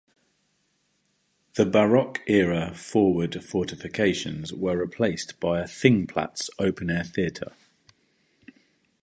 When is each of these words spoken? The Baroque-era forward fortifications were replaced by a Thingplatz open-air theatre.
The 1.53 1.65
Baroque-era 1.67 2.73
forward 2.73 3.43
fortifications 3.43 4.51
were 4.51 4.75
replaced 4.81 5.39
by 5.39 5.59
a 5.59 5.65
Thingplatz 5.65 6.49
open-air 6.57 7.03
theatre. 7.03 7.51